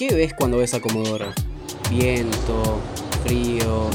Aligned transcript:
¿Qué 0.00 0.14
ves 0.14 0.32
cuando 0.32 0.56
ves 0.56 0.72
a 0.72 0.80
Comodoro? 0.80 1.26
Viento, 1.90 2.80
frío. 3.22 3.90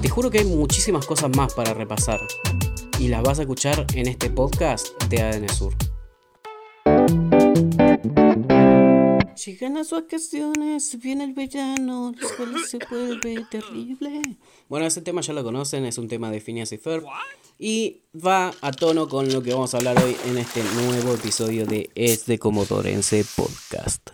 Te 0.00 0.08
juro 0.08 0.30
que 0.30 0.38
hay 0.38 0.44
muchísimas 0.44 1.04
cosas 1.06 1.36
más 1.36 1.54
para 1.54 1.74
repasar. 1.74 2.20
Y 3.00 3.08
las 3.08 3.20
vas 3.24 3.40
a 3.40 3.42
escuchar 3.42 3.84
en 3.94 4.06
este 4.06 4.30
podcast 4.30 4.86
de 5.08 5.20
ADN 5.20 5.48
Sur. 5.48 5.74
Llegan 9.44 9.74
las 9.74 9.90
vacaciones, 9.90 10.96
viene 11.00 11.24
el 11.24 11.32
verano, 11.32 12.12
la 12.16 12.28
escuela 12.28 12.58
se 12.64 12.78
vuelve 12.88 13.44
terrible. 13.50 14.22
Bueno, 14.68 14.86
ese 14.86 15.02
tema 15.02 15.20
ya 15.20 15.32
lo 15.32 15.42
conocen, 15.42 15.84
es 15.84 15.98
un 15.98 16.06
tema 16.06 16.30
de 16.30 16.40
Phineas 16.40 16.70
y 16.70 16.78
Ferb. 16.78 17.04
Y 17.58 18.02
va 18.14 18.54
a 18.60 18.70
tono 18.70 19.08
con 19.08 19.32
lo 19.32 19.42
que 19.42 19.52
vamos 19.52 19.74
a 19.74 19.78
hablar 19.78 20.00
hoy 20.00 20.16
en 20.26 20.38
este 20.38 20.62
nuevo 20.62 21.12
episodio 21.12 21.66
de 21.66 21.90
Es 21.96 22.26
de 22.26 22.38
Comodorense 22.38 23.24
Podcast. 23.34 24.10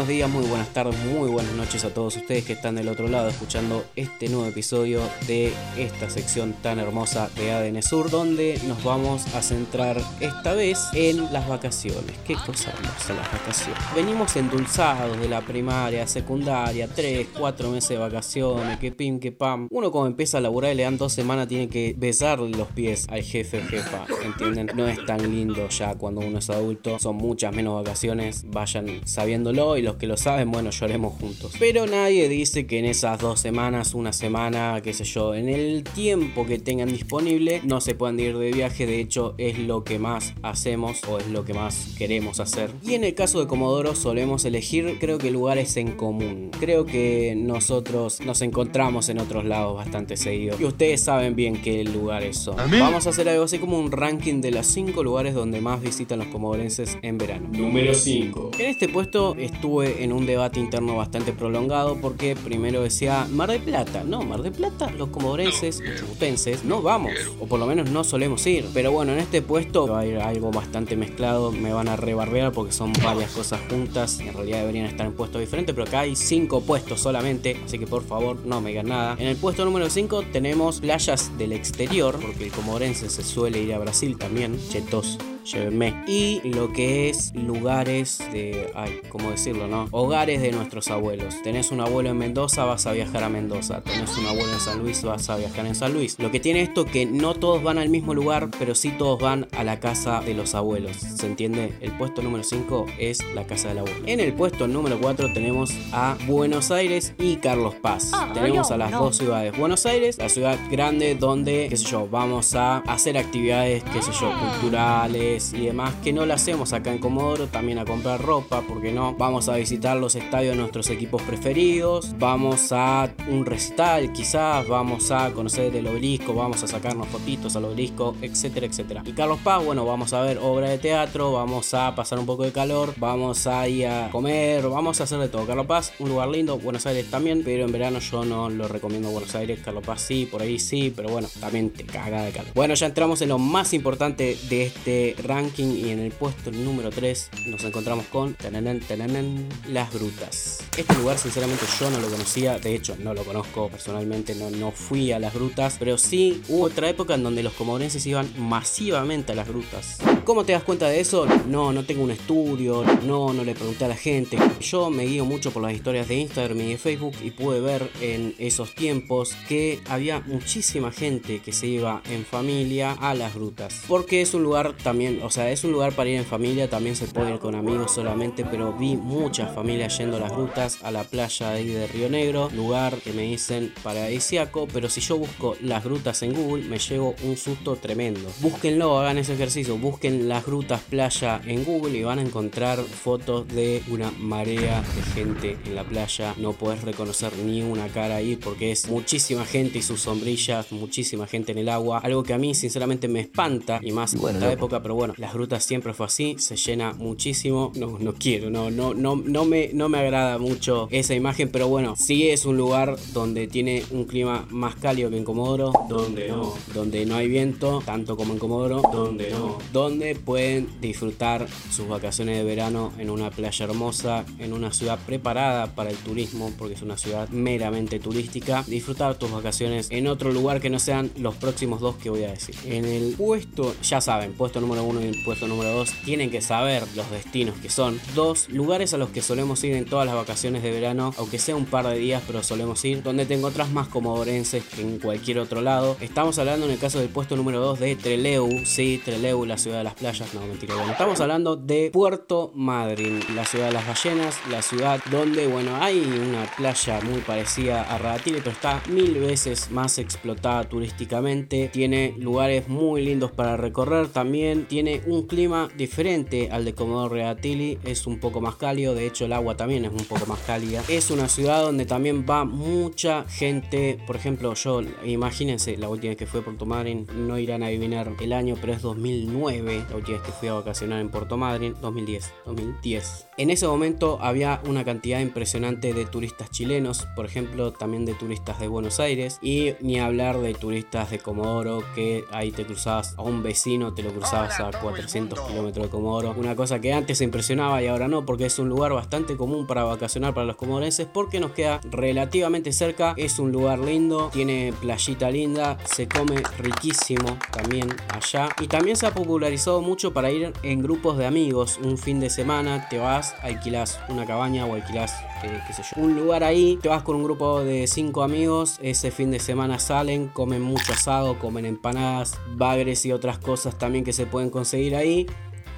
Buenos 0.00 0.16
días, 0.16 0.30
muy 0.30 0.46
buenas 0.46 0.68
tardes, 0.70 0.96
muy 1.12 1.28
buenas 1.28 1.52
noches 1.52 1.84
a 1.84 1.92
todos 1.92 2.16
ustedes 2.16 2.46
que 2.46 2.54
están 2.54 2.74
del 2.74 2.88
otro 2.88 3.06
lado 3.06 3.28
escuchando 3.28 3.84
este 3.96 4.30
nuevo 4.30 4.46
episodio 4.46 5.02
de 5.26 5.52
esta 5.76 6.08
sección 6.08 6.54
tan 6.62 6.78
hermosa 6.78 7.28
de 7.36 7.52
ADN 7.52 7.82
Sur, 7.82 8.08
donde 8.08 8.58
nos 8.66 8.82
vamos 8.82 9.26
a 9.34 9.42
centrar 9.42 10.00
esta 10.20 10.54
vez 10.54 10.88
en 10.94 11.30
las 11.34 11.46
vacaciones. 11.46 12.16
Qué 12.26 12.32
cosa 12.32 12.70
hermosa 12.70 13.12
las 13.12 13.30
vacaciones. 13.30 13.82
Venimos 13.94 14.34
endulzados 14.36 15.20
de 15.20 15.28
la 15.28 15.42
primaria, 15.42 16.06
secundaria, 16.06 16.88
3, 16.88 17.28
4 17.38 17.70
meses 17.70 17.90
de 17.90 17.98
vacaciones, 17.98 18.78
que 18.78 18.92
pim, 18.92 19.20
que 19.20 19.32
pam. 19.32 19.68
Uno 19.70 19.92
como 19.92 20.06
empieza 20.06 20.38
a 20.38 20.40
laburar 20.40 20.72
y 20.72 20.76
le 20.76 20.84
dan 20.84 20.96
dos 20.96 21.12
semanas, 21.12 21.46
tiene 21.46 21.68
que 21.68 21.94
besarle 21.98 22.48
los 22.56 22.68
pies 22.68 23.06
al 23.10 23.22
jefe 23.22 23.60
jefa, 23.60 24.06
¿entienden? 24.24 24.70
No 24.74 24.88
es 24.88 25.04
tan 25.04 25.30
lindo 25.30 25.68
ya 25.68 25.94
cuando 25.96 26.22
uno 26.22 26.38
es 26.38 26.48
adulto, 26.48 26.98
son 26.98 27.16
muchas 27.16 27.54
menos 27.54 27.74
vacaciones, 27.84 28.44
vayan 28.46 29.02
sabiéndolo 29.04 29.76
y 29.76 29.89
los 29.90 29.98
que 29.98 30.06
lo 30.06 30.16
saben, 30.16 30.50
bueno, 30.50 30.70
lloremos 30.70 31.14
juntos. 31.14 31.52
Pero 31.58 31.86
nadie 31.86 32.28
dice 32.28 32.66
que 32.66 32.78
en 32.78 32.84
esas 32.84 33.18
dos 33.18 33.40
semanas, 33.40 33.92
una 33.94 34.12
semana, 34.12 34.80
qué 34.82 34.92
sé 34.94 35.04
yo, 35.04 35.34
en 35.34 35.48
el 35.48 35.82
tiempo 35.82 36.46
que 36.46 36.58
tengan 36.58 36.88
disponible, 36.88 37.60
no 37.64 37.80
se 37.80 37.94
puedan 37.96 38.20
ir 38.20 38.38
de 38.38 38.52
viaje. 38.52 38.86
De 38.86 39.00
hecho, 39.00 39.34
es 39.38 39.58
lo 39.58 39.82
que 39.82 39.98
más 39.98 40.34
hacemos 40.42 41.00
o 41.08 41.18
es 41.18 41.26
lo 41.26 41.44
que 41.44 41.54
más 41.54 41.94
queremos 41.98 42.38
hacer. 42.38 42.70
Y 42.84 42.94
en 42.94 43.02
el 43.02 43.14
caso 43.14 43.40
de 43.40 43.48
Comodoro, 43.48 43.96
solemos 43.96 44.44
elegir, 44.44 44.98
creo 45.00 45.18
que 45.18 45.30
lugares 45.30 45.76
en 45.76 45.96
común. 45.96 46.50
Creo 46.60 46.86
que 46.86 47.34
nosotros 47.36 48.20
nos 48.20 48.42
encontramos 48.42 49.08
en 49.08 49.18
otros 49.18 49.44
lados 49.44 49.74
bastante 49.76 50.16
seguido. 50.16 50.56
Y 50.60 50.64
ustedes 50.64 51.00
saben 51.00 51.34
bien 51.34 51.60
qué 51.60 51.82
lugares 51.82 52.38
son. 52.38 52.56
Vamos 52.56 53.06
a 53.08 53.10
hacer 53.10 53.28
algo 53.28 53.44
así 53.44 53.58
como 53.58 53.78
un 53.78 53.90
ranking 53.90 54.40
de 54.40 54.52
los 54.52 54.66
5 54.66 55.02
lugares 55.02 55.34
donde 55.34 55.60
más 55.60 55.82
visitan 55.82 56.20
los 56.20 56.28
comodorenses 56.28 56.96
en 57.02 57.18
verano. 57.18 57.48
Número 57.52 57.92
5. 57.92 58.52
En 58.58 58.66
este 58.66 58.88
puesto 58.88 59.34
en 59.82 60.12
un 60.12 60.26
debate 60.26 60.60
interno 60.60 60.96
bastante 60.96 61.32
prolongado 61.32 61.96
porque 62.00 62.36
primero 62.36 62.82
decía 62.82 63.26
Mar 63.30 63.50
de 63.50 63.58
Plata. 63.58 64.04
No, 64.04 64.22
Mar 64.22 64.42
de 64.42 64.50
Plata, 64.50 64.90
los 64.90 65.08
comodorenses 65.08 65.80
y 65.80 65.98
chubutenses 65.98 66.64
no 66.64 66.82
vamos, 66.82 67.12
o 67.40 67.46
por 67.46 67.58
lo 67.58 67.66
menos 67.66 67.90
no 67.90 68.04
solemos 68.04 68.46
ir. 68.46 68.66
Pero 68.72 68.92
bueno, 68.92 69.12
en 69.12 69.18
este 69.18 69.42
puesto 69.42 69.86
va 69.86 70.00
a 70.00 70.06
ir 70.06 70.18
algo 70.18 70.50
bastante 70.50 70.96
mezclado, 70.96 71.52
me 71.52 71.72
van 71.72 71.88
a 71.88 71.96
rebarbear 71.96 72.52
porque 72.52 72.72
son 72.72 72.92
varias 73.02 73.30
cosas 73.32 73.60
juntas. 73.68 74.20
En 74.20 74.34
realidad 74.34 74.60
deberían 74.60 74.86
estar 74.86 75.06
en 75.06 75.12
puestos 75.12 75.40
diferentes, 75.40 75.74
pero 75.74 75.86
acá 75.86 76.00
hay 76.00 76.16
5 76.16 76.62
puestos 76.62 77.00
solamente, 77.00 77.56
así 77.64 77.78
que 77.78 77.86
por 77.86 78.04
favor 78.04 78.38
no 78.44 78.60
me 78.60 78.70
digan 78.70 78.88
nada. 78.88 79.16
En 79.18 79.26
el 79.26 79.36
puesto 79.36 79.64
número 79.64 79.88
5 79.88 80.24
tenemos 80.32 80.80
playas 80.80 81.36
del 81.38 81.52
exterior, 81.52 82.18
porque 82.20 82.44
el 82.44 82.52
comodorense 82.52 83.10
se 83.10 83.22
suele 83.22 83.62
ir 83.62 83.74
a 83.74 83.78
Brasil 83.78 84.16
también, 84.18 84.58
chetos 84.70 85.18
llévenme. 85.44 85.94
Y 86.06 86.40
lo 86.44 86.72
que 86.72 87.08
es 87.08 87.34
lugares 87.34 88.18
de, 88.32 88.70
ay, 88.74 89.00
¿cómo 89.08 89.30
decirlo, 89.30 89.66
no? 89.66 89.88
Hogares 89.90 90.40
de 90.42 90.52
nuestros 90.52 90.88
abuelos. 90.88 91.34
Tenés 91.42 91.70
un 91.70 91.80
abuelo 91.80 92.10
en 92.10 92.18
Mendoza, 92.18 92.64
vas 92.64 92.86
a 92.86 92.92
viajar 92.92 93.24
a 93.24 93.28
Mendoza. 93.28 93.82
Tenés 93.82 94.16
un 94.16 94.26
abuelo 94.26 94.52
en 94.52 94.60
San 94.60 94.78
Luis, 94.78 95.02
vas 95.02 95.28
a 95.30 95.36
viajar 95.36 95.66
en 95.66 95.74
San 95.74 95.92
Luis. 95.92 96.18
Lo 96.18 96.30
que 96.30 96.40
tiene 96.40 96.62
esto 96.62 96.84
que 96.84 97.06
no 97.06 97.34
todos 97.34 97.62
van 97.62 97.78
al 97.78 97.88
mismo 97.88 98.14
lugar, 98.14 98.48
pero 98.58 98.74
sí 98.74 98.92
todos 98.96 99.20
van 99.20 99.48
a 99.52 99.64
la 99.64 99.80
casa 99.80 100.20
de 100.20 100.34
los 100.34 100.54
abuelos. 100.54 100.96
¿Se 100.96 101.26
entiende? 101.26 101.74
El 101.80 101.92
puesto 101.92 102.22
número 102.22 102.44
5 102.44 102.86
es 102.98 103.18
la 103.34 103.46
casa 103.46 103.68
del 103.68 103.78
abuelo. 103.78 104.00
En 104.06 104.20
el 104.20 104.32
puesto 104.32 104.66
número 104.66 105.00
4 105.00 105.32
tenemos 105.32 105.72
a 105.92 106.16
Buenos 106.26 106.70
Aires 106.70 107.14
y 107.18 107.36
Carlos 107.36 107.74
Paz. 107.74 108.12
tenemos 108.34 108.70
a 108.70 108.76
las 108.76 108.90
dos 108.90 109.16
ciudades. 109.16 109.56
Buenos 109.56 109.86
Aires, 109.86 110.18
la 110.18 110.28
ciudad 110.28 110.58
grande 110.70 111.14
donde, 111.14 111.66
qué 111.68 111.76
sé 111.76 111.84
yo, 111.86 112.08
vamos 112.08 112.54
a 112.54 112.78
hacer 112.78 113.18
actividades, 113.18 113.82
qué 113.84 114.02
sé 114.02 114.12
yo, 114.12 114.32
culturales 114.38 115.29
y 115.30 115.66
demás 115.66 115.94
que 116.02 116.12
no 116.12 116.26
lo 116.26 116.34
hacemos 116.34 116.72
acá 116.72 116.92
en 116.92 116.98
Comodoro, 116.98 117.46
también 117.46 117.78
a 117.78 117.84
comprar 117.84 118.20
ropa, 118.20 118.62
porque 118.66 118.90
no, 118.90 119.14
vamos 119.14 119.48
a 119.48 119.56
visitar 119.56 119.96
los 119.96 120.16
estadios 120.16 120.54
de 120.54 120.60
nuestros 120.60 120.90
equipos 120.90 121.22
preferidos, 121.22 122.18
vamos 122.18 122.72
a 122.72 123.08
un 123.28 123.46
recital 123.46 124.12
quizás, 124.12 124.66
vamos 124.66 125.10
a 125.10 125.30
conocer 125.32 125.74
el 125.76 125.86
obelisco, 125.86 126.34
vamos 126.34 126.62
a 126.64 126.66
sacarnos 126.66 127.06
fotitos 127.08 127.54
al 127.54 127.66
obelisco, 127.66 128.16
etcétera, 128.20 128.66
etcétera. 128.66 129.02
Y 129.06 129.12
Carlos 129.12 129.38
Paz, 129.44 129.64
bueno, 129.64 129.86
vamos 129.86 130.12
a 130.12 130.22
ver 130.22 130.38
obra 130.38 130.68
de 130.68 130.78
teatro, 130.78 131.32
vamos 131.32 131.72
a 131.74 131.94
pasar 131.94 132.18
un 132.18 132.26
poco 132.26 132.42
de 132.42 132.52
calor, 132.52 132.94
vamos 132.96 133.46
a 133.46 133.68
ir 133.68 133.86
a 133.86 134.10
comer, 134.10 134.68
vamos 134.68 135.00
a 135.00 135.04
hacer 135.04 135.18
de 135.18 135.28
todo. 135.28 135.46
Carlos 135.46 135.66
Paz, 135.66 135.92
un 136.00 136.08
lugar 136.08 136.28
lindo, 136.28 136.58
Buenos 136.58 136.86
Aires 136.86 137.08
también, 137.08 137.42
pero 137.44 137.64
en 137.64 137.72
verano 137.72 138.00
yo 138.00 138.24
no 138.24 138.50
lo 138.50 138.66
recomiendo 138.66 139.10
Buenos 139.10 139.34
Aires, 139.36 139.60
Carlos 139.64 139.84
Paz 139.84 140.02
sí, 140.02 140.26
por 140.26 140.42
ahí 140.42 140.58
sí, 140.58 140.92
pero 140.94 141.08
bueno, 141.10 141.28
también 141.38 141.70
te 141.70 141.84
caga 141.84 142.22
de 142.22 142.32
calor. 142.32 142.52
Bueno, 142.54 142.74
ya 142.74 142.86
entramos 142.86 143.22
en 143.22 143.28
lo 143.28 143.38
más 143.38 143.72
importante 143.74 144.36
de 144.48 144.64
este 144.64 145.14
ranking 145.22 145.76
y 145.76 145.90
en 145.90 146.00
el 146.00 146.12
puesto 146.12 146.50
número 146.50 146.90
3 146.90 147.30
nos 147.46 147.64
encontramos 147.64 148.06
con 148.06 148.34
tananan, 148.34 148.80
tananan, 148.80 149.48
Las 149.68 149.92
Grutas. 149.92 150.58
Este 150.76 150.94
lugar 150.94 151.18
sinceramente 151.18 151.64
yo 151.78 151.90
no 151.90 152.00
lo 152.00 152.08
conocía, 152.08 152.58
de 152.58 152.74
hecho 152.74 152.96
no 152.98 153.14
lo 153.14 153.24
conozco 153.24 153.68
personalmente, 153.68 154.34
no, 154.34 154.50
no 154.50 154.72
fui 154.72 155.12
a 155.12 155.18
Las 155.18 155.34
Grutas, 155.34 155.76
pero 155.78 155.98
sí 155.98 156.42
hubo 156.48 156.64
otra 156.64 156.88
época 156.88 157.14
en 157.14 157.22
donde 157.22 157.42
los 157.42 157.52
comodorenses 157.54 158.06
iban 158.06 158.32
masivamente 158.38 159.32
a 159.32 159.34
Las 159.34 159.48
Grutas. 159.48 159.98
¿Cómo 160.24 160.44
te 160.44 160.52
das 160.52 160.62
cuenta 160.62 160.88
de 160.88 161.00
eso? 161.00 161.26
No, 161.46 161.72
no 161.72 161.84
tengo 161.84 162.04
un 162.04 162.10
estudio, 162.10 162.84
no, 163.04 163.32
no 163.32 163.44
le 163.44 163.54
pregunté 163.54 163.84
a 163.84 163.88
la 163.88 163.96
gente. 163.96 164.38
Yo 164.60 164.90
me 164.90 165.04
guío 165.04 165.24
mucho 165.24 165.50
por 165.50 165.62
las 165.62 165.72
historias 165.72 166.08
de 166.08 166.16
Instagram 166.16 166.60
y 166.60 166.70
de 166.70 166.78
Facebook 166.78 167.14
y 167.22 167.30
pude 167.30 167.60
ver 167.60 167.90
en 168.00 168.34
esos 168.38 168.74
tiempos 168.74 169.34
que 169.48 169.80
había 169.88 170.20
muchísima 170.20 170.92
gente 170.92 171.40
que 171.40 171.52
se 171.52 171.66
iba 171.66 172.02
en 172.10 172.24
familia 172.24 172.92
a 172.92 173.14
las 173.14 173.34
grutas. 173.34 173.82
Porque 173.88 174.20
es 174.20 174.34
un 174.34 174.42
lugar 174.42 174.76
también, 174.76 175.09
o 175.22 175.30
sea, 175.30 175.50
es 175.50 175.64
un 175.64 175.72
lugar 175.72 175.92
para 175.92 176.10
ir 176.10 176.16
en 176.16 176.24
familia, 176.24 176.68
también 176.68 176.96
se 176.96 177.06
puede 177.06 177.34
ir 177.34 177.38
con 177.38 177.54
amigos 177.54 177.92
solamente, 177.92 178.44
pero 178.44 178.72
vi 178.72 178.96
muchas 178.96 179.54
familias 179.54 179.98
yendo 179.98 180.16
a 180.16 180.20
las 180.20 180.32
grutas, 180.32 180.78
a 180.82 180.90
la 180.90 181.04
playa 181.04 181.50
ahí 181.50 181.68
de 181.68 181.86
Río 181.86 182.08
Negro, 182.08 182.48
lugar 182.54 182.98
que 182.98 183.12
me 183.12 183.22
dicen 183.22 183.72
paradisiaco, 183.82 184.68
pero 184.72 184.88
si 184.88 185.00
yo 185.00 185.18
busco 185.18 185.56
las 185.60 185.84
grutas 185.84 186.22
en 186.22 186.34
Google 186.34 186.64
me 186.64 186.78
llevo 186.78 187.14
un 187.22 187.36
susto 187.36 187.76
tremendo. 187.76 188.28
Búsquenlo, 188.40 188.98
hagan 188.98 189.18
ese 189.18 189.34
ejercicio, 189.34 189.76
busquen 189.78 190.28
las 190.28 190.44
grutas 190.46 190.80
playa 190.82 191.40
en 191.46 191.64
Google 191.64 191.98
y 191.98 192.02
van 192.02 192.18
a 192.18 192.22
encontrar 192.22 192.78
fotos 192.78 193.48
de 193.48 193.82
una 193.88 194.10
marea 194.18 194.82
de 194.94 195.02
gente 195.14 195.58
en 195.64 195.74
la 195.74 195.84
playa. 195.84 196.34
No 196.36 196.52
puedes 196.52 196.82
reconocer 196.82 197.36
ni 197.38 197.62
una 197.62 197.88
cara 197.88 198.16
ahí 198.16 198.36
porque 198.36 198.72
es 198.72 198.88
muchísima 198.88 199.44
gente 199.44 199.78
y 199.78 199.82
sus 199.82 200.00
sombrillas, 200.00 200.72
muchísima 200.72 201.26
gente 201.26 201.52
en 201.52 201.58
el 201.58 201.68
agua. 201.68 201.98
Algo 201.98 202.22
que 202.22 202.34
a 202.34 202.38
mí 202.38 202.54
sinceramente 202.54 203.08
me 203.08 203.20
espanta 203.20 203.80
y 203.82 203.92
más 203.92 204.14
en 204.14 204.26
esta 204.26 204.52
época, 204.52 204.82
pero 204.82 204.94
bueno, 205.00 205.14
las 205.16 205.32
grutas 205.32 205.64
siempre 205.64 205.94
fue 205.94 206.04
así, 206.04 206.36
se 206.38 206.56
llena 206.56 206.92
muchísimo. 206.92 207.72
No, 207.74 207.98
no 207.98 208.12
quiero, 208.12 208.50
no, 208.50 208.70
no, 208.70 208.92
no, 208.92 209.16
no 209.16 209.46
me, 209.46 209.70
no 209.72 209.88
me 209.88 209.96
agrada 209.96 210.36
mucho 210.36 210.88
esa 210.90 211.14
imagen, 211.14 211.48
pero 211.48 211.68
bueno, 211.68 211.96
sí 211.96 212.28
es 212.28 212.44
un 212.44 212.58
lugar 212.58 212.98
donde 213.14 213.48
tiene 213.48 213.82
un 213.92 214.04
clima 214.04 214.46
más 214.50 214.74
cálido 214.74 215.08
que 215.08 215.16
en 215.16 215.24
Comodoro, 215.24 215.72
donde 215.88 216.28
no, 216.28 216.52
donde 216.74 217.06
no 217.06 217.14
hay 217.14 217.28
viento, 217.28 217.82
tanto 217.86 218.14
como 218.14 218.34
en 218.34 218.38
Comodoro, 218.38 218.82
donde 218.92 219.30
no, 219.30 219.56
donde 219.72 220.16
pueden 220.16 220.68
disfrutar 220.82 221.46
sus 221.70 221.88
vacaciones 221.88 222.36
de 222.36 222.44
verano 222.44 222.92
en 222.98 223.08
una 223.08 223.30
playa 223.30 223.64
hermosa, 223.64 224.26
en 224.38 224.52
una 224.52 224.70
ciudad 224.70 224.98
preparada 225.06 225.74
para 225.74 225.88
el 225.88 225.96
turismo, 225.96 226.52
porque 226.58 226.74
es 226.74 226.82
una 226.82 226.98
ciudad 226.98 227.26
meramente 227.30 228.00
turística. 228.00 228.64
Disfrutar 228.66 229.14
tus 229.14 229.32
vacaciones 229.32 229.88
en 229.90 230.08
otro 230.08 230.30
lugar 230.30 230.60
que 230.60 230.68
no 230.68 230.78
sean 230.78 231.10
los 231.16 231.36
próximos 231.36 231.80
dos 231.80 231.96
que 231.96 232.10
voy 232.10 232.24
a 232.24 232.32
decir. 232.32 232.54
En 232.66 232.84
el 232.84 233.14
puesto, 233.16 233.74
ya 233.82 234.02
saben, 234.02 234.34
puesto 234.34 234.60
número 234.60 234.89
1 234.90 235.00
y 235.02 235.08
el 235.08 235.22
puesto 235.24 235.46
número 235.48 235.70
2 235.72 235.90
tienen 236.04 236.30
que 236.30 236.40
saber 236.40 236.84
los 236.94 237.10
destinos 237.10 237.56
que 237.58 237.70
son. 237.70 238.00
Dos 238.14 238.48
lugares 238.48 238.92
a 238.94 238.98
los 238.98 239.10
que 239.10 239.22
solemos 239.22 239.62
ir 239.64 239.74
en 239.74 239.84
todas 239.84 240.06
las 240.06 240.14
vacaciones 240.14 240.62
de 240.62 240.70
verano, 240.70 241.14
aunque 241.18 241.38
sea 241.38 241.56
un 241.56 241.66
par 241.66 241.86
de 241.86 241.98
días, 241.98 242.22
pero 242.26 242.42
solemos 242.42 242.84
ir, 242.84 243.02
donde 243.02 243.26
te 243.26 243.34
encontrás 243.34 243.70
más 243.70 243.88
comodorenses 243.88 244.64
que 244.64 244.82
en 244.82 244.98
cualquier 244.98 245.38
otro 245.38 245.60
lado. 245.60 245.96
Estamos 246.00 246.38
hablando 246.38 246.66
en 246.66 246.72
el 246.72 246.78
caso 246.78 246.98
del 246.98 247.08
puesto 247.08 247.36
número 247.36 247.60
2 247.60 247.80
de 247.80 247.96
Treleu, 247.96 248.48
sí, 248.64 249.00
Treleu, 249.04 249.44
la 249.44 249.58
ciudad 249.58 249.78
de 249.78 249.84
las 249.84 249.94
playas, 249.94 250.34
no 250.34 250.40
mentira, 250.40 250.74
bueno, 250.74 250.92
estamos 250.92 251.20
hablando 251.20 251.56
de 251.56 251.90
Puerto 251.92 252.50
Madryn, 252.54 253.20
la 253.34 253.44
ciudad 253.44 253.66
de 253.68 253.72
las 253.72 253.86
ballenas, 253.86 254.36
la 254.50 254.62
ciudad 254.62 255.00
donde, 255.10 255.46
bueno, 255.46 255.76
hay 255.80 256.00
una 256.00 256.50
playa 256.56 257.00
muy 257.02 257.20
parecida 257.20 257.82
a 257.82 257.98
Radatili, 257.98 258.38
pero 258.38 258.50
está 258.50 258.82
mil 258.88 259.14
veces 259.14 259.70
más 259.70 259.98
explotada 259.98 260.68
turísticamente, 260.68 261.68
tiene 261.72 262.14
lugares 262.18 262.68
muy 262.68 263.04
lindos 263.04 263.30
para 263.32 263.56
recorrer 263.56 264.08
también, 264.08 264.66
un 265.06 265.26
clima 265.26 265.68
diferente 265.76 266.48
al 266.50 266.64
de 266.64 266.74
Comodoro 266.74 267.14
Radatili, 267.16 267.78
es 267.84 268.06
un 268.06 268.18
poco 268.18 268.40
más 268.40 268.56
cálido, 268.56 268.94
de 268.94 269.06
hecho 269.06 269.24
el 269.24 269.32
agua 269.32 269.56
también 269.56 269.84
es 269.84 269.90
un 269.90 270.04
poco 270.04 270.26
más 270.26 270.38
cálida. 270.40 270.82
Es 270.88 271.10
una 271.10 271.28
ciudad 271.28 271.62
donde 271.62 271.86
también 271.86 272.24
va 272.28 272.44
mucha 272.44 273.24
gente, 273.24 273.98
por 274.06 274.16
ejemplo, 274.16 274.54
yo, 274.54 274.82
imagínense, 275.04 275.76
la 275.76 275.88
última 275.88 276.10
vez 276.10 276.18
que 276.18 276.26
fui 276.26 276.40
a 276.40 276.44
Puerto 276.44 276.66
Madryn, 276.66 277.06
no 277.14 277.38
irán 277.38 277.62
a 277.62 277.66
adivinar 277.66 278.10
el 278.20 278.32
año, 278.32 278.56
pero 278.60 278.72
es 278.72 278.82
2009, 278.82 279.84
la 279.90 279.96
última 279.96 280.18
vez 280.18 280.26
que 280.26 280.32
fui 280.32 280.48
a 280.48 280.54
vacacionar 280.54 281.00
en 281.00 281.10
Puerto 281.10 281.36
Madryn, 281.36 281.74
2010, 281.80 282.32
2010. 282.46 283.26
En 283.36 283.50
ese 283.50 283.66
momento 283.66 284.18
había 284.20 284.60
una 284.66 284.84
cantidad 284.84 285.20
impresionante 285.20 285.92
de 285.92 286.04
turistas 286.06 286.50
chilenos, 286.50 287.06
por 287.16 287.26
ejemplo, 287.26 287.72
también 287.72 288.04
de 288.04 288.14
turistas 288.14 288.60
de 288.60 288.68
Buenos 288.68 289.00
Aires, 289.00 289.38
y 289.42 289.72
ni 289.80 289.98
hablar 289.98 290.38
de 290.38 290.54
turistas 290.54 291.10
de 291.10 291.18
Comodoro, 291.18 291.82
que 291.94 292.24
ahí 292.32 292.50
te 292.50 292.64
cruzabas 292.64 293.14
a 293.16 293.22
un 293.22 293.42
vecino, 293.42 293.94
te 293.94 294.02
lo 294.02 294.12
cruzabas 294.12 294.60
a 294.60 294.69
400 294.78 295.40
kilómetros 295.40 295.86
de 295.86 295.90
Comodoro, 295.90 296.34
una 296.36 296.56
cosa 296.56 296.80
que 296.80 296.92
antes 296.92 297.20
impresionaba 297.20 297.82
y 297.82 297.86
ahora 297.86 298.08
no, 298.08 298.24
porque 298.24 298.46
es 298.46 298.58
un 298.58 298.68
lugar 298.68 298.92
bastante 298.92 299.36
común 299.36 299.66
para 299.66 299.84
vacacionar 299.84 300.34
para 300.34 300.46
los 300.46 300.56
comodorenses, 300.56 301.06
porque 301.06 301.40
nos 301.40 301.52
queda 301.52 301.80
relativamente 301.90 302.72
cerca, 302.72 303.14
es 303.16 303.38
un 303.38 303.52
lugar 303.52 303.78
lindo, 303.78 304.30
tiene 304.32 304.72
playita 304.80 305.30
linda, 305.30 305.78
se 305.84 306.08
come 306.08 306.42
riquísimo 306.58 307.38
también 307.52 307.88
allá, 308.08 308.48
y 308.60 308.66
también 308.66 308.96
se 308.96 309.06
ha 309.06 309.14
popularizado 309.14 309.80
mucho 309.80 310.12
para 310.12 310.30
ir 310.30 310.52
en 310.62 310.82
grupos 310.82 311.16
de 311.18 311.26
amigos, 311.26 311.78
un 311.82 311.98
fin 311.98 312.20
de 312.20 312.30
semana 312.30 312.88
te 312.88 312.98
vas, 312.98 313.34
alquilas 313.42 314.00
una 314.08 314.26
cabaña 314.26 314.66
o 314.66 314.74
alquilas 314.74 315.12
eh, 315.42 315.60
qué 315.66 315.72
sé 315.72 315.82
yo, 315.82 316.02
un 316.02 316.14
lugar 316.14 316.44
ahí, 316.44 316.78
te 316.82 316.88
vas 316.88 317.02
con 317.02 317.16
un 317.16 317.24
grupo 317.24 317.62
de 317.62 317.86
cinco 317.86 318.22
amigos, 318.22 318.78
ese 318.82 319.10
fin 319.10 319.30
de 319.30 319.38
semana 319.40 319.78
salen, 319.78 320.28
comen 320.28 320.60
mucho 320.60 320.92
asado, 320.92 321.38
comen 321.38 321.64
empanadas, 321.64 322.38
bagres 322.56 323.06
y 323.06 323.12
otras 323.12 323.38
cosas 323.38 323.78
también 323.78 324.04
que 324.04 324.12
se 324.12 324.26
pueden 324.26 324.50
conseguir 324.50 324.59
ahí 324.94 325.26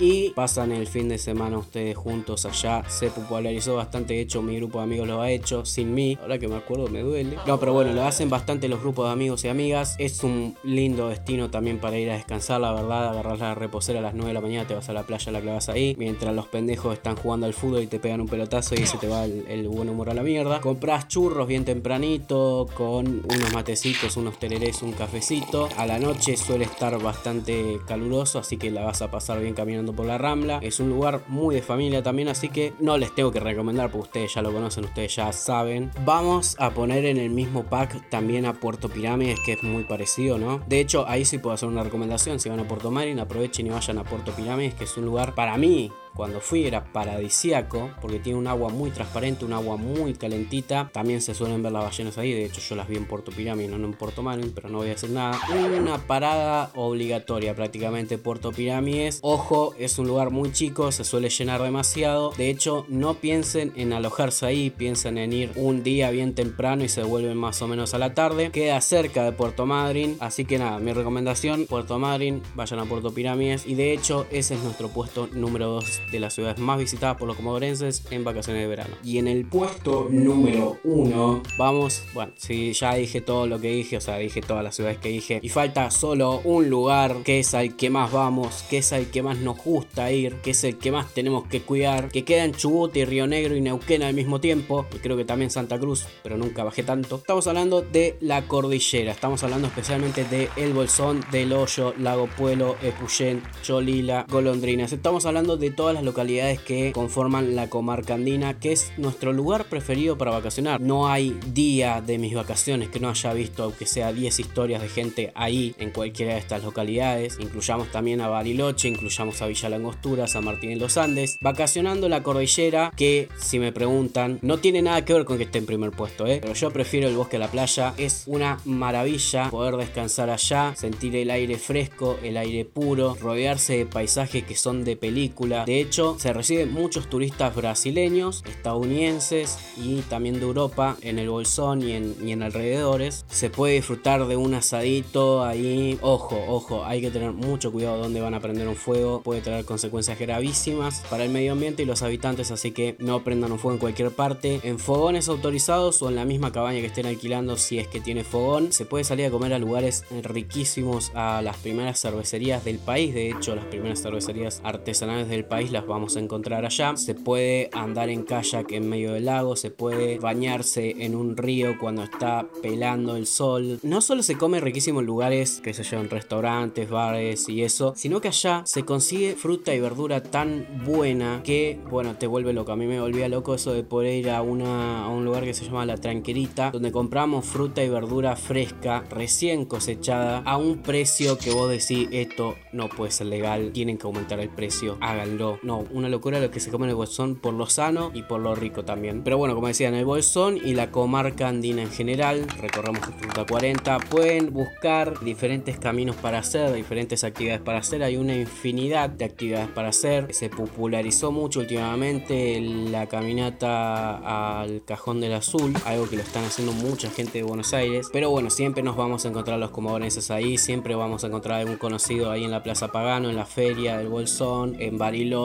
y 0.02 0.30
pasan 0.30 0.72
el 0.72 0.88
fin 0.88 1.08
de 1.08 1.16
semana 1.16 1.58
ustedes 1.58 1.96
juntos 1.96 2.44
allá. 2.44 2.82
Se 2.88 3.08
popularizó 3.08 3.76
bastante, 3.76 4.14
de 4.14 4.22
hecho 4.22 4.42
mi 4.42 4.56
grupo 4.56 4.78
de 4.78 4.84
amigos 4.84 5.06
lo 5.06 5.22
ha 5.22 5.30
hecho 5.30 5.64
sin 5.64 5.94
mí. 5.94 6.18
Ahora 6.20 6.40
que 6.40 6.48
me 6.48 6.56
acuerdo 6.56 6.88
me 6.88 7.02
duele. 7.02 7.36
No, 7.46 7.60
pero 7.60 7.72
bueno, 7.72 7.92
lo 7.92 8.02
hacen 8.02 8.28
bastante 8.28 8.68
los 8.68 8.80
grupos 8.80 9.06
de 9.06 9.12
amigos 9.12 9.44
y 9.44 9.48
amigas. 9.48 9.94
Es 9.98 10.24
un 10.24 10.56
lindo 10.64 11.08
destino 11.08 11.50
también 11.50 11.78
para 11.78 11.98
ir 11.98 12.10
a 12.10 12.14
descansar, 12.14 12.60
la 12.60 12.72
verdad. 12.72 13.10
Agarrar 13.10 13.38
la 13.38 13.54
reposera 13.54 14.00
a 14.00 14.02
las 14.02 14.14
9 14.14 14.30
de 14.30 14.34
la 14.34 14.40
mañana, 14.40 14.66
te 14.66 14.74
vas 14.74 14.88
a 14.88 14.92
la 14.92 15.04
playa, 15.04 15.30
la 15.30 15.40
clavas 15.40 15.68
ahí. 15.68 15.94
Mientras 15.96 16.34
los 16.34 16.48
pendejos 16.48 16.94
están 16.94 17.14
jugando 17.14 17.46
al 17.46 17.54
fútbol 17.54 17.84
y 17.84 17.86
te 17.86 18.00
pegan 18.00 18.20
un 18.20 18.28
pelotazo 18.28 18.74
y 18.74 18.84
se 18.84 18.98
te 18.98 19.06
va 19.06 19.24
el, 19.24 19.68
buen 19.68 19.88
humor 19.88 20.10
a 20.10 20.14
la 20.14 20.24
mierda. 20.24 20.60
Compras 20.60 21.06
churros 21.06 21.46
bien 21.46 21.64
tempranito 21.64 22.66
con 22.74 23.06
unos 23.06 23.52
matecitos, 23.54 24.16
unos 24.16 24.36
tererés, 24.40 24.82
un 24.82 24.92
cafecito. 24.92 25.68
A 25.76 25.86
la 25.86 26.00
noche 26.00 26.36
suele 26.36 26.64
estar 26.64 27.00
bastante 27.00 27.78
caluroso, 27.86 28.40
así 28.40 28.56
que 28.56 28.72
la 28.72 28.82
vas 28.82 29.00
a 29.00 29.08
pasar 29.08 29.40
bien 29.40 29.54
caminando 29.54 29.91
por 29.92 30.06
la 30.06 30.18
Rambla. 30.18 30.58
Es 30.62 30.80
un 30.80 30.88
lugar 30.88 31.22
muy 31.28 31.54
de 31.54 31.62
familia 31.62 32.02
también, 32.02 32.28
así 32.28 32.48
que 32.48 32.72
no 32.78 32.98
les 32.98 33.14
tengo 33.14 33.30
que 33.30 33.40
recomendar 33.40 33.90
porque 33.90 34.08
ustedes 34.08 34.34
ya 34.34 34.42
lo 34.42 34.52
conocen, 34.52 34.84
ustedes 34.84 35.16
ya 35.16 35.32
saben. 35.32 35.90
Vamos 36.04 36.56
a 36.58 36.70
poner 36.70 37.04
en 37.04 37.18
el 37.18 37.30
mismo 37.30 37.64
pack 37.64 38.08
también 38.10 38.46
a 38.46 38.54
Puerto 38.54 38.88
Pirámides, 38.88 39.38
que 39.44 39.52
es 39.52 39.62
muy 39.62 39.84
parecido, 39.84 40.38
¿no? 40.38 40.60
De 40.66 40.80
hecho, 40.80 41.06
ahí 41.08 41.24
sí 41.24 41.38
puedo 41.38 41.54
hacer 41.54 41.68
una 41.68 41.82
recomendación. 41.82 42.40
Si 42.40 42.48
van 42.48 42.60
a 42.60 42.68
Puerto 42.68 42.90
Marín, 42.90 43.20
aprovechen 43.20 43.66
y 43.66 43.70
vayan 43.70 43.98
a 43.98 44.04
Puerto 44.04 44.32
Pirámides, 44.32 44.74
que 44.74 44.84
es 44.84 44.96
un 44.96 45.04
lugar 45.04 45.34
para 45.34 45.56
mí 45.56 45.90
cuando 46.14 46.40
fui 46.40 46.64
era 46.64 46.84
paradisiaco 46.84 47.90
porque 48.00 48.18
tiene 48.18 48.38
un 48.38 48.46
agua 48.46 48.68
muy 48.70 48.90
transparente, 48.90 49.44
un 49.44 49.52
agua 49.52 49.76
muy 49.76 50.14
calentita. 50.14 50.90
También 50.92 51.20
se 51.20 51.34
suelen 51.34 51.62
ver 51.62 51.72
las 51.72 51.84
ballenas 51.84 52.18
ahí, 52.18 52.32
de 52.32 52.44
hecho 52.44 52.60
yo 52.60 52.76
las 52.76 52.88
vi 52.88 52.96
en 52.96 53.06
Puerto 53.06 53.32
Pirámide, 53.32 53.68
no 53.68 53.84
en 53.84 53.94
Puerto 53.94 54.22
Marín, 54.22 54.52
pero 54.54 54.68
no 54.68 54.78
voy 54.78 54.90
a 54.90 54.94
hacer 54.94 55.10
nada. 55.10 55.38
Una 55.78 55.98
parada 55.98 56.70
obligatoria 56.74 57.54
prácticamente 57.54 58.18
Puerto 58.18 58.52
Pirámides. 58.52 59.18
Ojo, 59.22 59.74
es 59.78 59.98
un 59.98 60.06
lugar 60.06 60.30
muy 60.30 60.52
chico, 60.52 60.92
se 60.92 61.04
suele 61.04 61.30
llenar 61.30 61.62
demasiado. 61.62 62.32
De 62.36 62.50
hecho, 62.50 62.84
no 62.88 63.14
piensen 63.14 63.72
en 63.76 63.92
alojarse 63.92 64.46
ahí, 64.46 64.70
piensen 64.70 65.18
en 65.18 65.32
ir 65.32 65.52
un 65.56 65.82
día 65.82 66.10
bien 66.10 66.34
temprano 66.34 66.84
y 66.84 66.88
se 66.88 67.02
vuelven 67.02 67.36
más 67.36 67.62
o 67.62 67.68
menos 67.68 67.94
a 67.94 67.98
la 67.98 68.14
tarde. 68.14 68.50
Queda 68.50 68.80
cerca 68.80 69.24
de 69.24 69.32
Puerto 69.32 69.66
Madryn, 69.66 70.16
así 70.20 70.44
que 70.44 70.58
nada, 70.58 70.78
mi 70.78 70.92
recomendación, 70.92 71.66
Puerto 71.66 71.98
Madryn, 71.98 72.42
vayan 72.54 72.80
a 72.80 72.84
Puerto 72.84 73.12
Pirámides 73.12 73.66
y 73.66 73.74
de 73.74 73.92
hecho 73.92 74.26
ese 74.30 74.54
es 74.54 74.62
nuestro 74.62 74.88
puesto 74.88 75.28
número 75.32 75.68
2 75.68 76.01
de 76.10 76.20
las 76.20 76.34
ciudades 76.34 76.58
más 76.58 76.78
visitadas 76.78 77.16
por 77.16 77.28
los 77.28 77.36
comodorenses 77.36 78.04
en 78.10 78.24
vacaciones 78.24 78.62
de 78.62 78.68
verano. 78.68 78.94
Y 79.04 79.18
en 79.18 79.28
el 79.28 79.44
puesto 79.46 80.08
número 80.10 80.78
uno, 80.84 81.42
vamos, 81.56 82.02
bueno, 82.14 82.32
si 82.36 82.72
ya 82.72 82.94
dije 82.94 83.20
todo 83.20 83.46
lo 83.46 83.60
que 83.60 83.68
dije, 83.68 83.96
o 83.96 84.00
sea, 84.00 84.16
dije 84.18 84.40
todas 84.40 84.64
las 84.64 84.76
ciudades 84.76 84.98
que 84.98 85.08
dije, 85.08 85.40
y 85.42 85.48
falta 85.48 85.90
solo 85.90 86.40
un 86.44 86.68
lugar 86.68 87.16
que 87.24 87.40
es 87.40 87.54
al 87.54 87.76
que 87.76 87.90
más 87.90 88.12
vamos, 88.12 88.64
que 88.68 88.78
es 88.78 88.92
al 88.92 89.06
que 89.06 89.22
más 89.22 89.38
nos 89.38 89.58
gusta 89.58 90.10
ir, 90.12 90.36
que 90.36 90.50
es 90.50 90.64
el 90.64 90.78
que 90.78 90.92
más 90.92 91.12
tenemos 91.12 91.46
que 91.48 91.62
cuidar, 91.62 92.08
que 92.08 92.24
queda 92.24 92.44
en 92.44 92.52
Chubut 92.52 92.96
y 92.96 93.04
Río 93.04 93.26
Negro 93.26 93.56
y 93.56 93.60
Neuquén 93.60 94.02
al 94.02 94.14
mismo 94.14 94.40
tiempo, 94.40 94.86
y 94.94 94.98
creo 94.98 95.16
que 95.16 95.24
también 95.24 95.50
Santa 95.50 95.78
Cruz, 95.78 96.06
pero 96.22 96.36
nunca 96.36 96.64
bajé 96.64 96.82
tanto. 96.82 97.16
Estamos 97.16 97.46
hablando 97.46 97.82
de 97.82 98.16
la 98.20 98.42
cordillera, 98.42 99.12
estamos 99.12 99.42
hablando 99.42 99.68
especialmente 99.68 100.24
de 100.24 100.48
El 100.56 100.72
Bolsón, 100.72 101.24
Del 101.30 101.52
Hoyo, 101.52 101.94
Lago 101.98 102.28
Puelo, 102.36 102.76
Epuyén, 102.82 103.42
Cholila, 103.62 104.26
Golondrinas. 104.28 104.92
Estamos 104.92 105.26
hablando 105.26 105.56
de 105.56 105.70
todas 105.70 105.91
las 105.94 106.04
localidades 106.04 106.60
que 106.60 106.92
conforman 106.92 107.54
la 107.56 107.68
comarca 107.68 108.14
andina, 108.14 108.58
que 108.58 108.72
es 108.72 108.92
nuestro 108.96 109.32
lugar 109.32 109.66
preferido 109.66 110.18
para 110.18 110.30
vacacionar. 110.30 110.80
No 110.80 111.08
hay 111.08 111.38
día 111.52 112.00
de 112.00 112.18
mis 112.18 112.34
vacaciones 112.34 112.88
que 112.88 113.00
no 113.00 113.08
haya 113.08 113.32
visto, 113.32 113.64
aunque 113.64 113.86
sea 113.86 114.12
10 114.12 114.40
historias 114.40 114.82
de 114.82 114.88
gente 114.88 115.32
ahí 115.34 115.74
en 115.78 115.90
cualquiera 115.90 116.34
de 116.34 116.38
estas 116.38 116.64
localidades. 116.64 117.38
Incluyamos 117.40 117.90
también 117.90 118.20
a 118.20 118.28
Bariloche, 118.28 118.88
incluyamos 118.88 119.40
a 119.42 119.46
Villa 119.46 119.68
Langostura, 119.68 120.26
San 120.26 120.44
Martín 120.44 120.70
de 120.70 120.76
los 120.76 120.96
Andes, 120.96 121.38
vacacionando 121.40 122.08
la 122.08 122.22
cordillera, 122.22 122.92
que 122.96 123.28
si 123.38 123.58
me 123.58 123.72
preguntan, 123.72 124.38
no 124.42 124.58
tiene 124.58 124.82
nada 124.82 125.04
que 125.04 125.12
ver 125.12 125.24
con 125.24 125.38
que 125.38 125.44
esté 125.44 125.58
en 125.58 125.66
primer 125.66 125.90
puesto, 125.90 126.26
¿eh? 126.26 126.38
pero 126.40 126.54
yo 126.54 126.70
prefiero 126.70 127.08
el 127.08 127.16
bosque 127.16 127.36
a 127.36 127.40
la 127.40 127.50
playa. 127.50 127.94
Es 127.96 128.24
una 128.26 128.58
maravilla 128.64 129.50
poder 129.50 129.76
descansar 129.76 130.30
allá, 130.30 130.74
sentir 130.76 131.16
el 131.16 131.30
aire 131.30 131.56
fresco, 131.56 132.18
el 132.22 132.36
aire 132.36 132.64
puro, 132.64 133.16
rodearse 133.20 133.78
de 133.78 133.86
paisajes 133.86 134.44
que 134.44 134.56
son 134.56 134.84
de 134.84 134.96
película. 134.96 135.64
Hecho, 135.82 136.16
se 136.18 136.32
reciben 136.32 136.72
muchos 136.72 137.08
turistas 137.08 137.54
brasileños, 137.54 138.42
estadounidenses 138.48 139.58
y 139.76 140.00
también 140.02 140.40
de 140.40 140.46
Europa 140.46 140.96
en 141.02 141.18
el 141.18 141.28
Bolsón 141.28 141.82
y 141.82 141.92
en, 141.92 142.16
y 142.24 142.32
en 142.32 142.42
alrededores. 142.42 143.24
Se 143.28 143.50
puede 143.50 143.74
disfrutar 143.74 144.26
de 144.26 144.36
un 144.36 144.54
asadito 144.54 145.44
ahí. 145.44 145.98
Ojo, 146.00 146.42
ojo, 146.48 146.84
hay 146.84 147.00
que 147.00 147.10
tener 147.10 147.32
mucho 147.32 147.72
cuidado 147.72 147.98
donde 147.98 148.20
van 148.20 148.34
a 148.34 148.40
prender 148.40 148.68
un 148.68 148.76
fuego. 148.76 149.22
Puede 149.22 149.40
traer 149.40 149.64
consecuencias 149.64 150.18
gravísimas 150.18 151.02
para 151.10 151.24
el 151.24 151.30
medio 151.30 151.52
ambiente 151.52 151.82
y 151.82 151.86
los 151.86 152.02
habitantes, 152.02 152.50
así 152.50 152.72
que 152.72 152.96
no 152.98 153.24
prendan 153.24 153.52
un 153.52 153.58
fuego 153.58 153.74
en 153.74 153.80
cualquier 153.80 154.10
parte. 154.10 154.60
En 154.62 154.78
fogones 154.78 155.28
autorizados 155.28 156.00
o 156.02 156.08
en 156.08 156.16
la 156.16 156.24
misma 156.24 156.52
cabaña 156.52 156.80
que 156.80 156.86
estén 156.86 157.06
alquilando 157.06 157.56
si 157.56 157.78
es 157.78 157.88
que 157.88 158.00
tiene 158.00 158.24
fogón. 158.24 158.72
Se 158.72 158.86
puede 158.86 159.04
salir 159.04 159.26
a 159.26 159.30
comer 159.30 159.52
a 159.52 159.58
lugares 159.58 160.04
riquísimos, 160.22 161.10
a 161.14 161.42
las 161.42 161.56
primeras 161.56 162.00
cervecerías 162.00 162.64
del 162.64 162.78
país. 162.78 163.14
De 163.14 163.30
hecho, 163.30 163.54
las 163.54 163.64
primeras 163.64 164.02
cervecerías 164.02 164.60
artesanales 164.64 165.28
del 165.28 165.44
país 165.44 165.71
las 165.72 165.86
vamos 165.86 166.16
a 166.16 166.20
encontrar 166.20 166.64
allá. 166.64 166.96
Se 166.96 167.14
puede 167.14 167.70
andar 167.72 168.08
en 168.08 168.24
kayak 168.24 168.72
en 168.72 168.88
medio 168.88 169.12
del 169.12 169.26
lago, 169.26 169.56
se 169.56 169.70
puede 169.70 170.18
bañarse 170.18 171.04
en 171.04 171.14
un 171.14 171.36
río 171.36 171.78
cuando 171.78 172.02
está 172.02 172.46
pelando 172.62 173.16
el 173.16 173.26
sol. 173.26 173.78
No 173.82 174.00
solo 174.00 174.22
se 174.22 174.36
come 174.36 174.60
riquísimo 174.60 175.00
en 175.00 175.06
lugares, 175.06 175.60
que 175.62 175.74
se 175.74 175.82
en 175.96 176.10
restaurantes, 176.10 176.88
bares 176.88 177.48
y 177.48 177.62
eso, 177.62 177.92
sino 177.96 178.20
que 178.20 178.28
allá 178.28 178.62
se 178.64 178.84
consigue 178.84 179.34
fruta 179.34 179.74
y 179.74 179.80
verdura 179.80 180.22
tan 180.22 180.66
buena 180.84 181.42
que, 181.44 181.78
bueno, 181.90 182.16
te 182.16 182.26
vuelve 182.26 182.52
loco. 182.52 182.72
A 182.72 182.76
mí 182.76 182.86
me 182.86 183.00
volvía 183.00 183.28
loco 183.28 183.54
eso 183.54 183.72
de 183.72 183.82
poder 183.82 184.14
ir 184.14 184.30
a, 184.30 184.42
una, 184.42 185.04
a 185.04 185.08
un 185.08 185.24
lugar 185.24 185.44
que 185.44 185.54
se 185.54 185.64
llama 185.64 185.86
La 185.86 185.96
Tranquerita, 185.96 186.70
donde 186.70 186.92
compramos 186.92 187.44
fruta 187.46 187.82
y 187.82 187.88
verdura 187.88 188.36
fresca, 188.36 189.04
recién 189.10 189.64
cosechada, 189.64 190.38
a 190.38 190.56
un 190.56 190.78
precio 190.78 191.38
que 191.38 191.50
vos 191.50 191.68
decís, 191.68 192.08
esto 192.12 192.54
no 192.72 192.88
puede 192.88 193.10
ser 193.10 193.26
legal, 193.26 193.72
tienen 193.72 193.98
que 193.98 194.06
aumentar 194.06 194.40
el 194.40 194.48
precio, 194.48 194.96
háganlo 195.00 195.58
no, 195.62 195.84
una 195.90 196.08
locura 196.08 196.40
lo 196.40 196.50
que 196.50 196.60
se 196.60 196.70
come 196.70 196.86
en 196.86 196.90
el 196.90 196.96
bolsón 196.96 197.36
por 197.36 197.54
lo 197.54 197.66
sano 197.66 198.10
y 198.14 198.22
por 198.22 198.40
lo 198.40 198.54
rico 198.54 198.84
también. 198.84 199.22
Pero 199.22 199.38
bueno, 199.38 199.54
como 199.54 199.68
decía, 199.68 199.88
en 199.88 199.94
el 199.94 200.04
bolsón 200.04 200.58
y 200.62 200.74
la 200.74 200.90
comarca 200.90 201.48
andina 201.48 201.82
en 201.82 201.90
general, 201.90 202.46
recorremos 202.60 203.00
Ruta 203.20 203.46
40, 203.46 203.98
pueden 204.10 204.52
buscar 204.52 205.20
diferentes 205.20 205.78
caminos 205.78 206.16
para 206.16 206.38
hacer, 206.38 206.72
diferentes 206.72 207.22
actividades 207.24 207.60
para 207.60 207.78
hacer. 207.78 208.02
Hay 208.02 208.16
una 208.16 208.34
infinidad 208.34 209.10
de 209.10 209.24
actividades 209.24 209.68
para 209.68 209.88
hacer. 209.88 210.32
Se 210.34 210.50
popularizó 210.50 211.30
mucho 211.30 211.60
últimamente 211.60 212.60
la 212.60 213.06
caminata 213.06 214.60
al 214.60 214.84
Cajón 214.84 215.20
del 215.20 215.34
Azul, 215.34 215.74
algo 215.84 216.08
que 216.08 216.16
lo 216.16 216.22
están 216.22 216.44
haciendo 216.44 216.72
mucha 216.72 217.08
gente 217.10 217.38
de 217.38 217.44
Buenos 217.44 217.72
Aires. 217.72 218.08
Pero 218.12 218.30
bueno, 218.30 218.50
siempre 218.50 218.82
nos 218.82 218.96
vamos 218.96 219.24
a 219.24 219.28
encontrar 219.28 219.58
los 219.58 219.70
comodorenses 219.70 220.30
ahí, 220.30 220.58
siempre 220.58 220.94
vamos 220.94 221.24
a 221.24 221.28
encontrar 221.28 221.60
algún 221.60 221.76
conocido 221.76 222.30
ahí 222.30 222.44
en 222.44 222.50
la 222.50 222.62
Plaza 222.62 222.88
Pagano, 222.88 223.30
en 223.30 223.36
la 223.36 223.46
feria 223.46 223.98
del 223.98 224.08
Bolsón, 224.08 224.76
en 224.80 224.98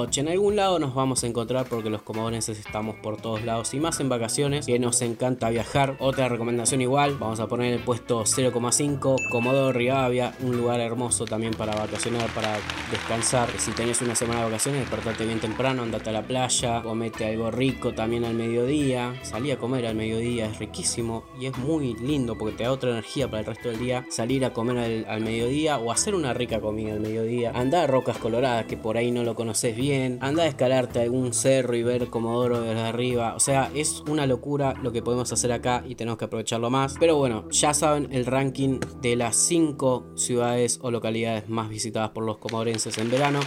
En 0.03 0.27
algún 0.27 0.55
lado 0.55 0.77
nos 0.77 0.93
vamos 0.93 1.23
a 1.23 1.27
encontrar 1.27 1.65
porque 1.67 1.89
los 1.89 2.03
comodorenses 2.03 2.59
estamos 2.59 2.95
por 2.97 3.17
todos 3.17 3.43
lados 3.43 3.73
y 3.73 3.79
más 3.79 3.99
en 3.99 4.09
vacaciones, 4.09 4.65
que 4.65 4.77
nos 4.77 5.01
encanta 5.01 5.49
viajar. 5.49 5.95
Otra 5.99 6.29
recomendación 6.29 6.81
igual, 6.81 7.17
vamos 7.19 7.39
a 7.39 7.47
poner 7.47 7.73
el 7.73 7.79
puesto 7.79 8.23
0,5, 8.23 9.15
Comodoro 9.31 9.73
Rivadavia, 9.73 10.33
un 10.41 10.55
lugar 10.55 10.79
hermoso 10.79 11.25
también 11.25 11.53
para 11.53 11.75
vacacionar, 11.75 12.29
para 12.29 12.57
descansar. 12.91 13.49
Si 13.57 13.71
tenés 13.71 14.01
una 14.01 14.13
semana 14.13 14.41
de 14.41 14.45
vacaciones, 14.45 14.81
despertate 14.81 15.25
bien 15.25 15.39
temprano, 15.39 15.81
andate 15.81 16.09
a 16.09 16.13
la 16.13 16.21
playa, 16.21 16.81
comete 16.83 17.25
algo 17.25 17.49
rico 17.49 17.93
también 17.93 18.23
al 18.25 18.35
mediodía, 18.35 19.15
salí 19.23 19.51
a 19.51 19.57
comer 19.57 19.87
al 19.87 19.95
mediodía, 19.95 20.45
es 20.45 20.59
riquísimo 20.59 21.23
y 21.39 21.47
es 21.47 21.57
muy 21.57 21.95
lindo 21.95 22.37
porque 22.37 22.55
te 22.55 22.63
da 22.63 22.71
otra 22.71 22.91
energía 22.91 23.27
para 23.27 23.39
el 23.39 23.45
resto 23.45 23.69
del 23.69 23.79
día, 23.79 24.05
salir 24.09 24.45
a 24.45 24.53
comer 24.53 25.05
al, 25.07 25.21
mediodía 25.21 25.77
o 25.79 25.91
hacer 25.91 26.13
una 26.13 26.33
rica 26.33 26.61
comida 26.61 26.93
al 26.93 26.99
mediodía, 26.99 27.51
andar 27.53 27.85
a 27.85 27.87
Rocas 27.87 28.17
Coloradas 28.17 28.65
que 28.65 28.77
por 28.77 28.97
ahí 28.97 29.11
no 29.11 29.23
lo 29.23 29.35
conoces 29.35 29.75
bien, 29.75 29.86
anda 29.93 30.43
a 30.43 30.47
escalarte 30.47 30.99
a 30.99 31.03
algún 31.03 31.33
cerro 31.33 31.75
y 31.75 31.83
ver 31.83 32.07
Comodoro 32.09 32.61
desde 32.61 32.81
arriba, 32.81 33.35
o 33.35 33.39
sea, 33.39 33.71
es 33.73 34.03
una 34.07 34.25
locura 34.25 34.73
lo 34.81 34.91
que 34.91 35.01
podemos 35.01 35.31
hacer 35.31 35.51
acá 35.51 35.83
y 35.87 35.95
tenemos 35.95 36.17
que 36.17 36.25
aprovecharlo 36.25 36.69
más, 36.69 36.95
pero 36.99 37.15
bueno, 37.15 37.49
ya 37.49 37.73
saben 37.73 38.09
el 38.11 38.25
ranking 38.25 38.79
de 39.01 39.15
las 39.15 39.35
5 39.35 40.13
ciudades 40.15 40.79
o 40.81 40.91
localidades 40.91 41.47
más 41.49 41.69
visitadas 41.69 42.11
por 42.11 42.23
los 42.23 42.37
comodorenses 42.37 42.97
en 42.97 43.09
verano. 43.09 43.39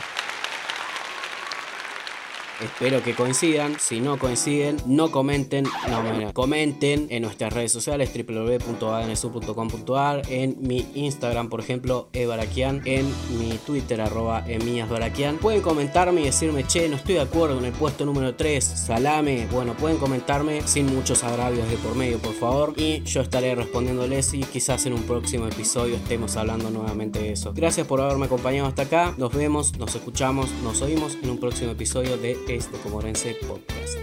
Espero 2.63 3.03
que 3.03 3.15
coincidan. 3.15 3.77
Si 3.79 4.01
no 4.01 4.19
coinciden, 4.19 4.77
no 4.87 5.11
comenten. 5.11 5.65
No, 5.89 6.03
bueno, 6.03 6.33
comenten 6.33 7.07
en 7.11 7.23
nuestras 7.23 7.53
redes 7.53 7.73
sociales 7.73 8.11
www.adnsu.com.ar, 8.15 10.23
en 10.29 10.57
mi 10.61 10.87
Instagram, 10.95 11.49
por 11.49 11.61
ejemplo, 11.61 12.09
ebarakian, 12.13 12.83
en 12.85 13.07
mi 13.39 13.59
Twitter, 13.65 14.01
arroba 14.01 14.45
emiasbarakian. 14.47 15.39
Pueden 15.39 15.63
comentarme 15.63 16.23
y 16.23 16.25
decirme, 16.25 16.67
che, 16.67 16.89
no 16.89 16.97
estoy 16.97 17.15
de 17.15 17.21
acuerdo 17.23 17.57
con 17.57 17.65
el 17.65 17.73
puesto 17.73 18.05
número 18.05 18.35
3, 18.35 18.63
salame. 18.63 19.47
Bueno, 19.51 19.75
pueden 19.75 19.99
comentarme 19.99 20.63
sin 20.67 20.95
muchos 20.95 21.25
agravios 21.25 21.69
de 21.71 21.77
por 21.77 21.95
medio, 21.95 22.19
por 22.19 22.35
favor. 22.35 22.75
Y 22.77 23.03
yo 23.05 23.23
estaré 23.23 23.55
respondiéndoles 23.55 24.35
y 24.35 24.41
quizás 24.41 24.85
en 24.87 24.93
un 24.93 25.05
próximo 25.05 25.47
episodio 25.47 25.97
estemos 25.97 26.37
hablando 26.37 26.71
nuevamente 26.71 27.21
de 27.21 27.33
eso. 27.33 27.53
Gracias 27.55 27.87
por 27.87 28.01
haberme 28.01 28.27
acompañado 28.27 28.69
hasta 28.69 28.83
acá. 28.83 29.15
Nos 29.17 29.33
vemos, 29.33 29.79
nos 29.79 29.95
escuchamos, 29.95 30.51
nos 30.63 30.83
oímos 30.83 31.17
en 31.23 31.31
un 31.31 31.39
próximo 31.39 31.71
episodio 31.73 32.19
de 32.19 32.37
este 32.55 32.77
Comorense 32.79 33.37
Podcast. 33.47 33.97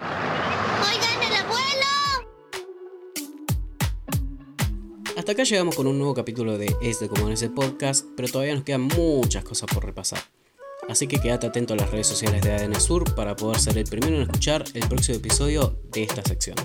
¡Oigan 0.00 1.22
el 1.22 1.34
abuelo! 1.36 1.86
Hasta 5.16 5.32
acá 5.32 5.44
llegamos 5.44 5.76
con 5.76 5.86
un 5.86 5.98
nuevo 5.98 6.12
capítulo 6.14 6.58
de 6.58 6.74
Este 6.82 7.08
Comorense 7.08 7.50
Podcast, 7.50 8.06
pero 8.16 8.28
todavía 8.28 8.54
nos 8.56 8.64
quedan 8.64 8.82
muchas 8.82 9.44
cosas 9.44 9.70
por 9.72 9.84
repasar. 9.84 10.20
Así 10.88 11.06
que 11.06 11.20
quédate 11.20 11.46
atento 11.46 11.74
a 11.74 11.76
las 11.76 11.90
redes 11.92 12.08
sociales 12.08 12.42
de 12.42 12.52
ADN 12.52 12.80
Sur 12.80 13.14
para 13.14 13.36
poder 13.36 13.60
ser 13.60 13.78
el 13.78 13.84
primero 13.84 14.16
en 14.16 14.22
escuchar 14.22 14.64
el 14.74 14.88
próximo 14.88 15.18
episodio 15.18 15.78
de 15.92 16.02
esta 16.02 16.22
sección. 16.22 16.56